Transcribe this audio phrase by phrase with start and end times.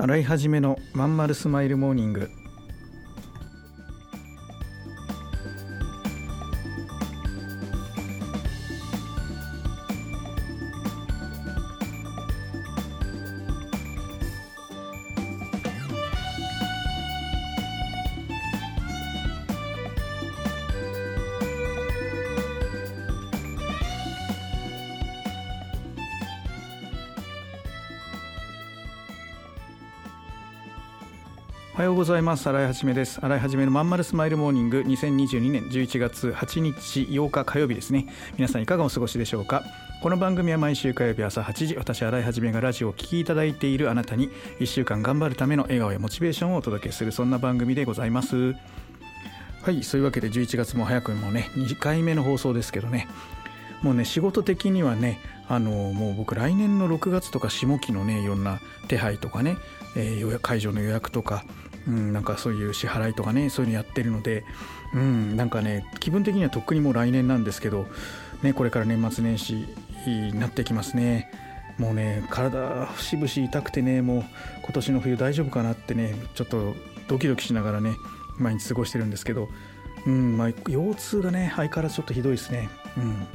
[0.00, 2.30] 洗い始めのまんまるスマイルモーニング。
[31.78, 32.48] おはようございます。
[32.48, 33.20] 新井はじめです。
[33.20, 34.80] 新井はじめのまんまるスマイルモーニング。
[34.80, 38.08] 2022年11月8日8日火曜日ですね。
[38.36, 39.62] 皆さんいかがお過ごしでしょうか？
[40.02, 44.28] この番組は毎週火曜日朝8時私新井はじめがラジオを聴きいただいているあなたに
[44.58, 48.56] 1週間頑張るための笑顔やモチベーションをお届けするそんな番組でございます。
[49.62, 53.06] はいそういうわけで11月も早くもね2回目の放送ですけどね。
[53.82, 58.58] もうね仕事的にはねあのもう僕来年の6月とか下期のねいろんな
[58.88, 59.56] 手配とかね、
[59.96, 61.44] えー、会場の予約とか
[61.88, 64.44] うん、なんかそういう支払いとかねそういうのやってるので、
[64.94, 67.86] うん、なんかね気分的にはとっくにもう来年なんですけど、
[68.42, 69.66] ね、これから年末年始
[70.06, 71.30] になってきますね。
[71.78, 74.24] もうね体節々痛くてねもう
[74.62, 76.74] 今年の冬大丈夫かなってねちょっと
[77.06, 77.94] ドキドキしながらね
[78.36, 79.48] 毎日過ごしてるんですけど、
[80.06, 82.68] うんまあ、腰痛がね相変わらずちょっとひどいですね。
[82.96, 83.26] うん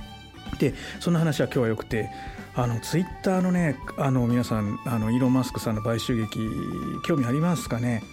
[0.60, 2.10] でそんな話は今日はよくて
[2.54, 6.40] あのツイッターのねあの皆さんあのイーロン・マスクさんの買収劇
[7.08, 8.04] 興味ありますかね？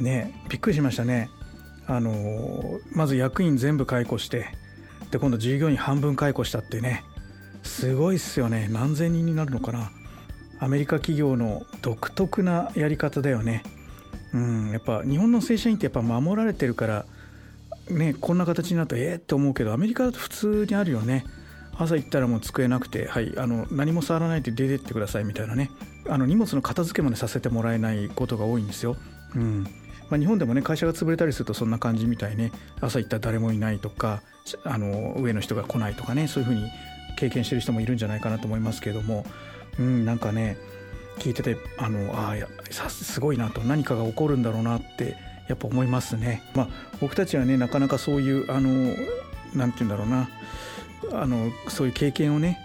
[0.00, 1.30] ねびっくりしましたね。
[1.86, 4.48] あのまず役員全部解雇して
[5.10, 7.04] で今度従業員半分解雇したってね。
[7.62, 8.68] すごいっすよね。
[8.70, 9.90] 何千人になるのかな。
[10.60, 13.62] アメリカ企業の独特なやり方だよね。
[14.32, 17.06] うんやっぱ日本の正社員ってやっぱ守られてるから
[17.88, 21.24] ねこんな形になったらええって思うけどアメリカだと普通にあるよね。
[21.76, 25.70] 朝行ったらもう机なくて、はい、あの何も触らないで出てってくださいみたいなね。
[26.08, 28.96] あの荷物の片付けまでさせてもらえないことが多いんですよ。
[29.34, 29.66] うん。
[30.10, 32.52] まあ、日本でもね会社が潰れたりするとそんな感じみたいね。
[32.80, 34.22] 朝行ったら誰もいないとか
[34.64, 36.70] あの上の人が来ないとかねそういうふうに
[37.16, 39.24] 経験してる人もいるんじゃないかなと思いますけれども、
[39.78, 40.56] うん、なんかね
[41.18, 42.34] 聞いててあのあ
[42.88, 45.16] すごいなと何かが起こるんだろうなって
[45.48, 46.42] やっぱ思いますね。
[46.54, 46.68] まあ、
[47.00, 48.94] 僕たちはねなかなかそういうあの
[49.54, 50.28] なんて言うんだろうな。
[51.12, 52.58] あのそういう経験をね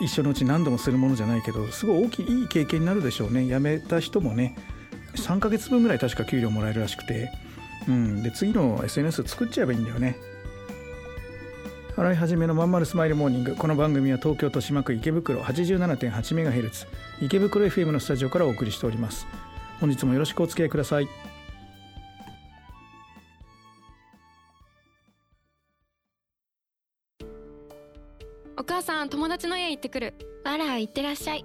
[0.00, 3.46] 一生のうち何度もするものじゃないけどすごい大きいいい経験になるでしょうね。
[3.46, 4.56] 辞めた人もね
[5.14, 7.30] 3ヶ月分ぐらい確か給料もらえるらしくて、
[7.88, 10.16] うん、で次の SNS 作っちゃえばいいんだよね。
[11.94, 13.54] 洗い始めのまんまるスマイルモーニング。
[13.54, 16.86] この番組は東京豊島区池袋 87.8MHz
[17.20, 19.26] 池袋 FM のスタジオからお送りしております。
[19.78, 21.08] 本日もよろしくお付き合いください。
[28.56, 30.14] お母さん友達の家行ってくる。
[30.44, 31.44] あら行ってらっしゃい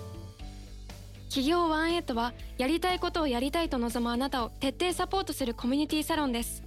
[1.31, 6.61] 企業ワンエイトはやりたいことをやりたいと望むあなたを徹底サポートするコミュニティサロンです。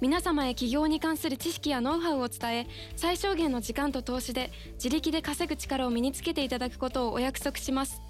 [0.00, 8.00] 皆様へ起業に関する知識やノウハウを伝え最小限の時間と投資で自力で稼ぐ力を身につけていただくことをお約束します。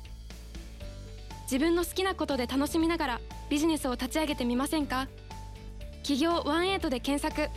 [1.44, 5.08] 自分の好きなことで楽しみながらビジネスを立ち上げてみませんか？
[6.02, 7.50] 企業ワンエイトで検索。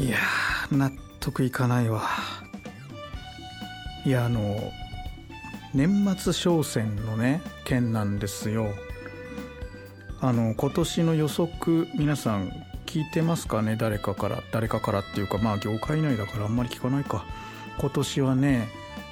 [0.00, 0.16] いや
[0.72, 0.90] 納
[1.20, 2.08] 得いかないわ。
[4.06, 4.72] いやあの
[5.74, 8.70] 年末商戦のね件なんですよ。
[10.22, 12.48] あの今年の予測皆さん
[12.86, 13.76] 聞いてますかね？
[13.76, 17.26] 誰かから誰かからっていうかまあ業界内だからあんまり聞かないか。
[17.78, 18.68] 今年はね、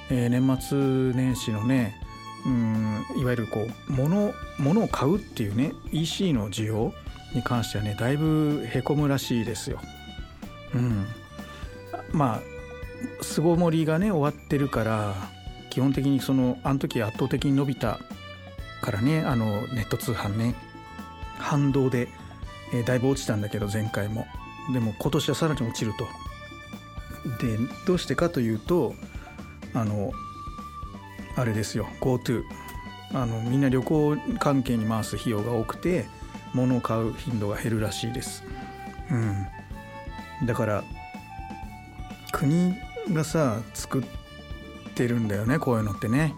[0.09, 2.01] えー、年末年始のね
[2.47, 6.93] うんいわゆるこう物物を買うっていうね EC の需要
[7.35, 9.79] に関してはねだいぶへこむらしいですよ。
[10.73, 11.07] うん、
[12.11, 15.15] まあ巣ごもりがね終わってるから
[15.69, 17.99] 基本的にそのあの時圧倒的に伸びた
[18.81, 20.55] からねあのネット通販ね
[21.37, 22.09] 反動で、
[22.73, 24.27] えー、だいぶ落ちたんだけど前回も。
[24.73, 26.05] でも今年はさらに落ちると。
[27.45, 28.93] でどうしてかというと
[29.73, 30.11] あの
[31.35, 32.43] あれですよ GoTo
[33.13, 36.05] あのみんな旅行関係に回す費用が多くて
[36.53, 38.43] 物を買う頻度が減るらしいです。
[39.11, 39.47] うん。
[40.45, 40.83] だから
[42.31, 42.75] 国
[43.11, 44.03] がさ作っ
[44.95, 46.35] てるんだよねこういうのってね。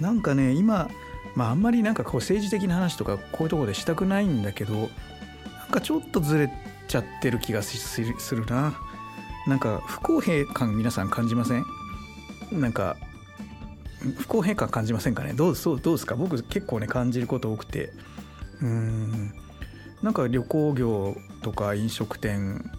[0.00, 0.90] なんかね今
[1.34, 4.88] まああんまりなんかこう政治的な話とかこういうとこでしたくないんだけどなん
[5.70, 6.50] かちょっとずれ
[6.88, 8.00] ちゃってる気がす
[8.34, 8.74] るな。
[9.46, 11.64] なんか不公平感皆さん感じません？
[12.52, 12.96] なんか
[14.18, 15.32] 不公平感感じませんかね？
[15.32, 16.14] どうどうですか？
[16.14, 17.92] 僕結構ね感じること多くて。
[18.60, 19.32] うん。
[20.02, 22.70] なんか旅行業とか飲食店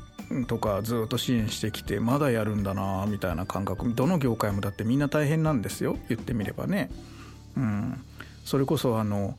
[0.47, 3.93] とかずっと支援してきてまだやるんだなみたいな感覚。
[3.93, 6.89] どの業界もだってみんな大変なんですよ言ってみればね。
[7.55, 8.03] うん、
[8.43, 9.37] それこそあの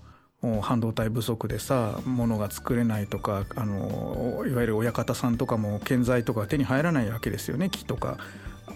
[0.61, 8.19] 半導体不足でさ物が作れないとかあのいわゆる親方さんとかも建材とか手に入らないわけですよね木とか。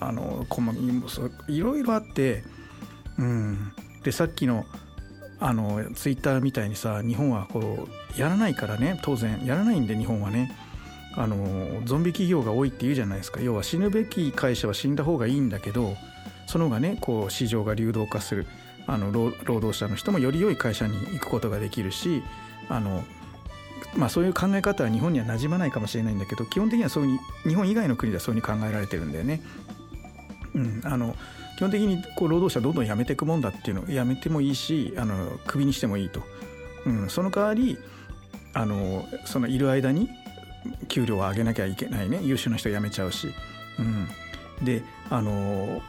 [0.01, 0.47] あの
[1.49, 2.45] いろいろあって、
[3.19, 3.73] うん、
[4.05, 4.65] でさっきの
[5.41, 9.45] あのツイッターみたいにさ日本はこうやらないからね当然。
[9.45, 10.55] やらないんで日本はね。
[11.15, 13.41] あのゾンビ企業が多いって言うじゃないですか。
[13.41, 15.97] 要は死ぬべき会社は死んだ方がいいんだけど
[16.47, 18.47] その方がねこう市場が流動化する。
[18.91, 22.23] あの労働者の人もより良い会社に行くことができるし
[22.71, 23.05] あの
[23.97, 29.41] まあ、そういう考え方は日本には馴染まないかもしれないんだけど基本的にはそういう日本以外の国ではそういうふうに考えられてるんだよね。
[30.55, 31.15] うん、あの
[31.57, 36.23] 基本的にこう労働者どんどん辞めていくもんだっていうのを辞めてもいいしあのクビにしてもいいと、
[36.87, 37.79] うん、その代わり
[38.55, 40.09] あのそのいる間に
[40.89, 42.21] 給料を上げなきゃいけないね。
[42.23, 43.29] 優秀な人辞めちゃうし、
[43.79, 44.09] うん、
[44.65, 45.81] であの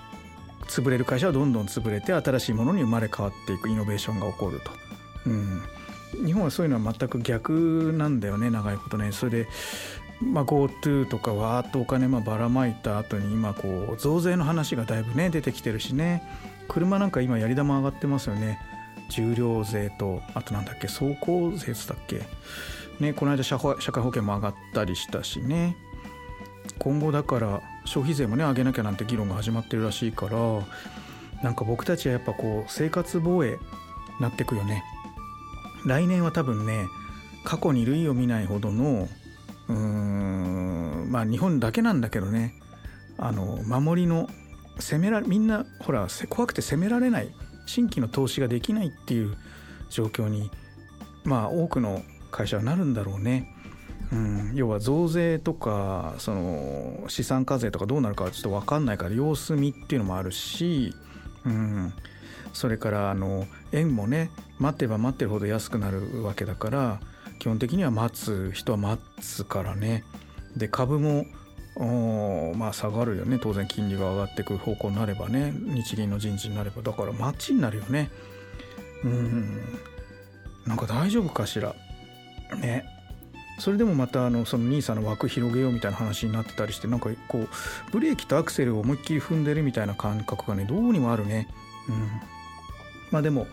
[0.68, 4.72] 潰れる会社はどんどん潰れて新しいものに生まれ変わっていくイノベーションが起こると。
[5.26, 5.62] うん。
[6.26, 9.12] 日本はそういうのは全く逆なんだよね長いことね。
[9.12, 9.48] それで、
[10.22, 16.24] まあ、GoTo とかわーっとお金まばらまいた後に今こう増税の話がだいぶね出てきてるしね。
[16.68, 18.60] 車なんか今やり玉上がってますよね。
[19.10, 22.22] 重量税とあとなんだっけ走行税だっけ。
[23.00, 25.76] ねこの間社会保険も上がったりしたしね。
[26.78, 30.38] 今後だから消費税もね上げなきゃなんて議論が始まってるらしいから
[31.44, 33.58] なんか僕たちはやっぱこう生活防衛
[34.20, 34.84] なってくよね。
[35.86, 36.88] 来年は多分ね
[37.44, 39.08] 過去に類を見ないほどの
[39.68, 42.54] うーんまあ日本だけなんだけどね
[43.18, 44.30] あの守りの
[44.80, 47.34] 攻めらみんなほら怖くて攻められない
[47.66, 49.38] 新規の投資ができないっていう
[49.90, 50.52] 状況に
[51.24, 52.02] まあ多くの
[52.32, 53.56] 会社はなるんだろうね。
[54.12, 60.96] うん、要は増税とかその資産課税とかどうなるかはちょっと分かんないから様子見っていうのもあるし、
[61.46, 61.94] うん、
[62.54, 67.00] それからあの円もね待てば待ってるほど安くなるわけだから
[67.38, 70.04] 基本的には待つ人は待つからね。
[70.58, 71.26] で株も
[72.56, 73.38] まあ下がるよね。
[73.40, 75.54] 当然金利が上がってく方向になればね。
[75.56, 76.82] 日銀の人事になれば。
[76.82, 78.10] だから待ちになるよね。
[79.04, 79.62] うん。
[80.66, 81.76] なんか大丈夫かしら。
[82.56, 82.86] ね。
[83.60, 87.48] それでもまたあのその NISA の枠広げようみたいな話になってたりしてなんかこう
[87.92, 91.48] ブレーキとアクセルを思いっきり踏んでるみたいな感覚がねどうにもあるね。
[91.90, 92.10] うん。
[93.12, 93.48] まあでも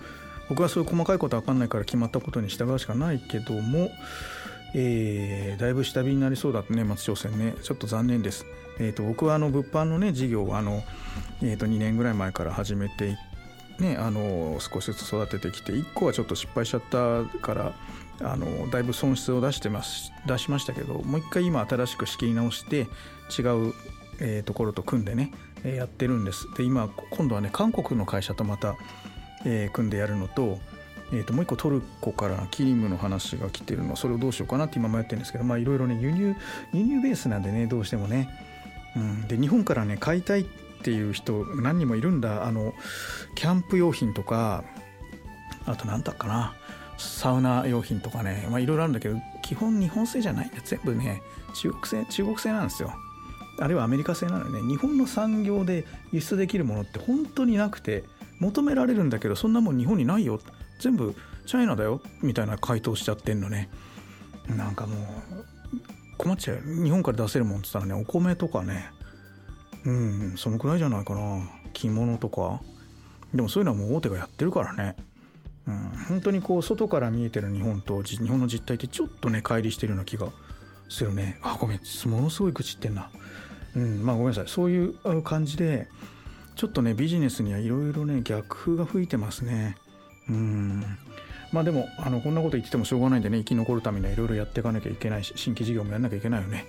[0.48, 3.90] 僕はそういう細かいことは分かんないから決まったことに従うしかないけども、
[4.74, 7.54] えー、だいぶ下火になりそうだとね松朝鮮ね。
[7.62, 8.46] ちょっと残念です。
[8.78, 10.82] えーと、僕はあの物販のね事業をあの、
[11.42, 13.18] えー、と2年ぐらい前から始めて
[13.78, 17.74] ね、あの少しずつ育ててきて1個はちょっと失敗しちゃったから
[18.22, 23.74] あのだいぶ損失を出してます出しましたけどもう一回今新しく仕切り直して違う、
[24.20, 25.32] えー、ところと組んでね、
[25.64, 26.48] えー、やってるんです。
[26.56, 28.76] で今今度はね韓国の会社とまた
[29.44, 30.58] えー、組んでやるのと,、
[31.12, 36.34] えー、ともう一個トルコからキリムの話が来てるのそれをどうしようかなって今迷ってるんですけどまあいろいろね輸入
[36.72, 38.28] 輸入ベースなんでねどうしてもね、
[38.96, 40.44] うん、で日本からね買いたいっ
[40.82, 42.44] ていう人何人もいるんだ。
[42.44, 42.74] あの
[43.34, 44.64] キャンプ用品とか
[45.64, 46.54] あと何だっかな。
[46.98, 51.22] サウナ用品とかねまあいろいろあるんだけど基本日本製じゃないんで全部ね
[51.54, 52.92] 中国製中国製なんですよ。
[53.58, 54.60] あるいはアメリカ製なのね。
[54.68, 58.04] 日本の産業で輸出できるものって本当になくて
[58.38, 60.40] 求められるんだけどそんなもん日本にないよ。
[60.78, 61.14] 全部
[61.46, 63.70] チャイナだよみたいな回答しちゃってんのね。
[64.48, 64.98] なんかもう
[66.18, 68.90] 困っちゃう日本から出せるもんって言ったらねお米とかね。
[69.84, 71.48] うんそのくらいじゃないかな。
[71.72, 72.60] 着物とか。
[73.32, 74.96] でもそういうのはもう大手がやってるからね。
[75.66, 80.28] うん、本当にこう外から見えてる日本と日本の実態ってちょっとね乖離してるような気が
[80.88, 81.38] するね。
[81.42, 81.80] あごめん。
[82.08, 83.10] ものすごい愚痴ってんな。
[83.74, 84.04] うん。
[84.04, 84.44] まあごめんなさい。
[84.46, 85.88] そういう感じで
[86.54, 89.76] ちょっとねビジネスにはいろいろね逆風が吹いてますね。
[90.28, 90.84] うん。
[91.52, 96.66] まあでもあのこんなこと言っててもしょうがないんでね生き残るためにはいろいろやっていかなきゃいけないし新規事業もやんなきゃいけないよね。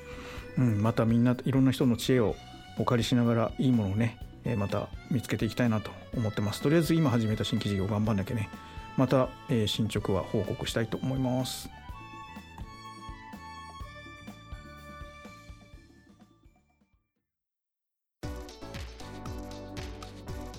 [0.57, 0.81] うん。
[0.81, 2.35] またみんないろんな人の知恵を
[2.79, 4.17] お借りしながらいいものをね
[4.57, 6.61] また見つけていきたいなと思ってます。
[6.61, 8.49] とりあえず今始めた新規事業頑張んなきゃね。
[8.97, 11.69] また、えー、進捗は報告したいと思います。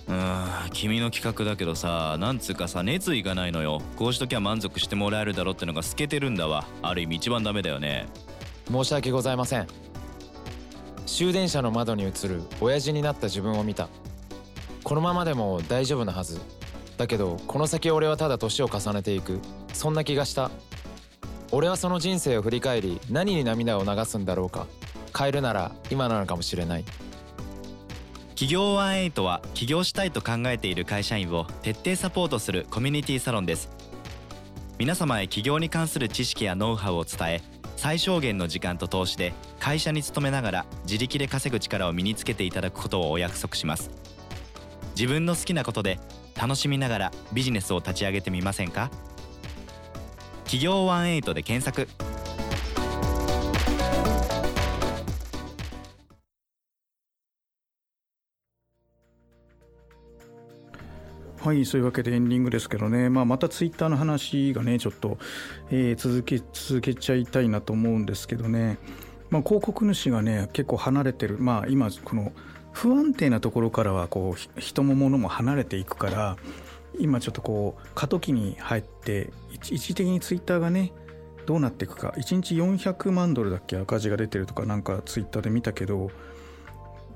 [0.07, 3.83] うん君の企画だけどさなんつうかさ熱意がないのよ。
[3.97, 6.65] こうしときゃ満足してもらえるだろってのが透けてるんだわ。
[6.81, 8.07] ある意味一番ダメだよね。
[8.71, 9.67] 申し訳ございません。
[11.05, 13.89] 終電車の窓に映る親父になった自分を見た。
[14.85, 16.41] このままでも大丈夫なはず
[16.99, 19.41] だけどこの先俺はただ年を重ねていく。
[19.73, 20.51] そんな気がした。
[21.53, 24.67] 俺はその人生を振り返り何に涙を流すんだろうか。
[25.17, 26.85] 変えるなら今なのかもしれない。
[28.31, 33.71] 企業ワンエイトは起業したいと考えている会社員を徹底サポートするコミュニティサロンです。
[34.77, 37.43] 皆様へ起業に関する知識やノウハウを伝え
[37.77, 44.08] 最小限の時間と投資で会社に勤めながら自力で稼ぐ力を身につけていただくことをお約束します。
[44.99, 46.01] 自分の好きなことで
[46.35, 48.91] 楽しみながらビジネスを立ち上げてみませんか？
[50.43, 51.89] 企業ワンエイトで検索。
[61.41, 65.17] はいそういうわけでエンディングですけどね、まあ、またツイッターの話がねちょっと、
[65.71, 68.79] えー、続け続けちゃいたいなと思うんですけどね、
[69.31, 72.33] まあ、広告主がね結構離れてる、まあ、今この
[72.79, 76.37] 不安定なところからはこう人も物も離れていくから
[76.97, 80.93] 今ちょっとこう過渡期に入って一時的にツイッターがね
[81.45, 82.15] どうなっていくか。
[82.17, 86.13] 1日400万ドルだっけ赤字が出てるとかなんかツイッターで見たけど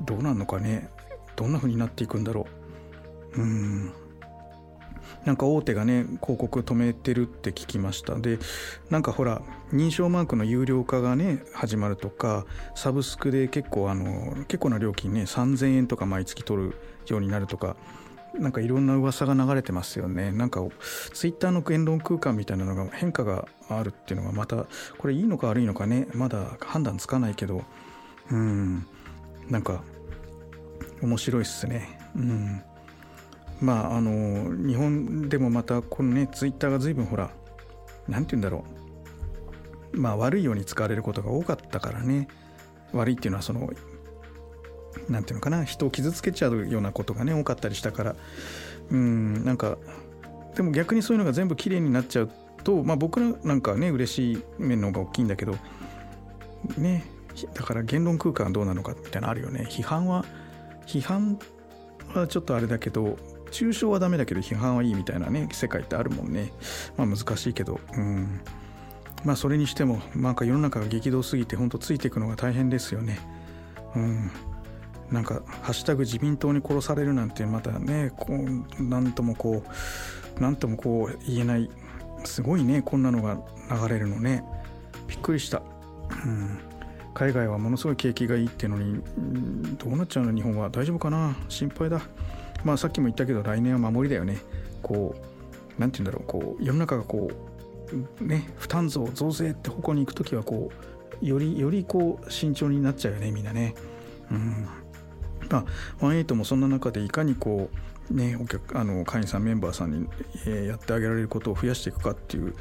[0.01, 0.91] どうなんのかね。
[1.37, 2.49] どんな風になっていくんだろ
[3.37, 3.41] う。
[3.41, 3.93] うん。
[5.25, 8.17] なんか大手がね広告止めてるって聞きました。
[8.17, 8.39] で
[8.91, 9.43] なんかほら
[9.73, 16.77] 認証マークの有料化がね始まるとかサブスクで結構あの結構な料金ね3000円とか毎月取る
[17.09, 17.77] ようになるとか
[18.35, 20.33] なんかいろんな噂が流れてますよね。
[20.33, 20.61] なんか
[21.13, 24.67] ツイッターの言論空間みたいなのが変化があるっていうのがまた
[24.99, 27.63] これいいのか悪いのかねまだ判断つかないけど。
[28.31, 28.87] うん。
[29.49, 29.83] なんか
[31.03, 31.99] 面白いっすね。
[32.17, 32.63] うん。
[33.63, 37.31] まああの日本でもまたこのねツイッターが随分ほら
[38.09, 38.65] 何て言うんだろ
[39.93, 40.01] う。
[40.01, 42.29] まあ悪いように使われることが多かったからね。
[42.93, 43.71] 悪いっていうのはその
[45.09, 45.65] 何て言うのかな。
[45.65, 48.17] 人を傷つけちゃうようなことがね多かったりしたから。
[48.91, 49.79] うんなんか
[50.57, 52.31] でも逆にそういうのが全部きれいになっちゃう
[52.65, 55.57] とまあ僕なんかね嬉しい面の方が大きいんだけど
[56.77, 57.05] ね
[57.55, 59.67] だから言論空間はどうなのかみたいなのあるよね。
[59.71, 60.25] 批判は
[60.87, 61.39] 批判
[62.15, 63.17] はちょっとあれだけど
[63.53, 66.53] 抽象はダメだけど批判はいいみたいなね世界ってあるもんね。
[66.97, 67.79] まあ難しいけど。
[67.95, 68.41] うん。
[69.25, 73.21] まあそれにしてもなんか世の中が激動すぎてほんとついていくのが大変ですよね。
[73.95, 74.31] うん。
[75.11, 78.35] なんか「ハッシュタグ自民党に殺される」なんてまたねこ
[78.81, 79.63] うなんともこ
[80.39, 81.71] うなんともこう言えない。
[82.25, 84.45] すごいねこんなのが流れるのね。
[85.09, 85.61] びっくりした、
[86.25, 86.59] うん、
[87.15, 89.03] 海外はものすごい景気がいいってのに
[89.77, 90.33] どうなっちゃうの？
[90.33, 90.71] 日本は。
[90.71, 91.37] 大丈夫かな？
[91.49, 92.01] 心配だ。
[92.65, 94.39] まあさっきも言ったけど来年は守りだよね。
[94.83, 96.29] こう何て言うんだろう。
[96.29, 97.31] こう世の中がこ
[98.21, 100.71] うね負担増増税って方向に行く時はこ
[101.21, 103.75] うよりよりこう慎重になっちゃうよねみんなね。
[104.31, 104.69] うん。
[105.51, 105.65] まあ
[106.01, 107.69] 18もそんな中でいかにこ
[108.11, 110.09] うねお客あの会員さんメンバーさんに、
[110.47, 112.55] えー、やってあげられることを増やしていくかっていう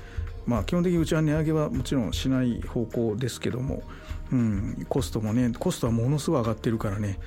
[0.45, 3.83] まあ基本的にうちは値上げはもちろんしない方向ですけども、
[4.31, 7.19] うん、コストもねコストはものすごい上がってるからね。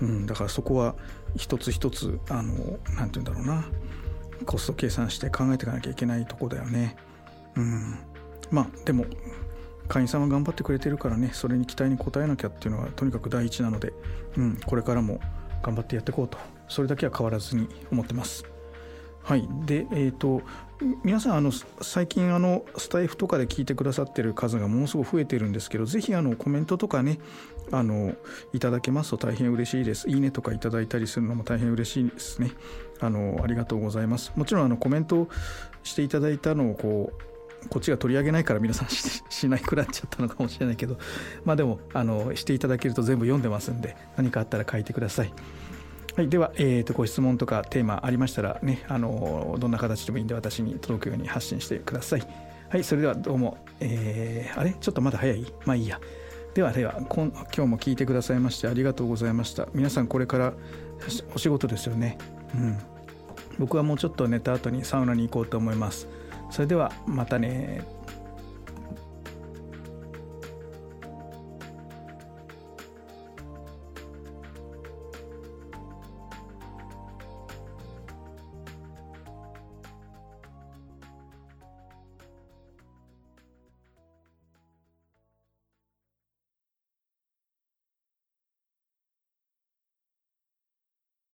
[0.00, 0.94] うん、だからそこは
[1.36, 2.54] 一つ一つあの
[2.96, 3.64] なんて言うんだろうな。
[4.46, 6.96] コスト計算して考えていかなきゃいけないとこだよね。
[7.56, 7.98] うん、
[8.50, 9.04] まあでも
[9.88, 11.30] 会員さんは頑張ってくれてるからね。
[11.32, 13.92] それに期待に応えなきゃっていうのはとにかく第一なので、
[14.36, 15.20] うん、これからも
[15.62, 16.38] 頑張ってやっていこうと。
[16.68, 18.44] それだけは変わらずに思ってます。
[19.22, 20.42] はい、で、えーと、
[21.04, 27.18] 皆さんあの最近あのスタイフとかで聞いてくださってる数がものすごく増えてるんですけどぜひあのコメントとかね
[27.72, 28.14] あの
[28.52, 32.52] いただけますと大変嬉しいですいいねとかいただいたりするのも大変嬉しいですね
[33.00, 35.28] あのありがとうございますもちろんあのコメント
[35.82, 40.98] していただいたのをこうこっちが取り上げないから皆さんしないくなっちゃったのかもしれないけど
[41.44, 45.32] まあでもあのしていただけると全部読んでますんで何かあったら書いてください。
[46.16, 52.22] はい、では、えーと、ご質問とかテーマありましたらねあのどんな形でもいいんで私に届くように発信してください。
[52.68, 54.72] はい、それではどうも、えー、あれ？
[54.72, 55.46] ちょっとまだ早い？
[55.66, 56.00] まあいいや。
[56.54, 59.68] ではでは今日も聞いてくださいましてありがとうございました。
[59.72, 60.52] 皆さんこれから
[61.34, 62.18] お仕事ですよね。
[62.54, 62.78] うん。
[63.58, 66.08] 僕はもうちょっと寝た後にサウナに行こうと思います。
[66.50, 67.86] それではまたね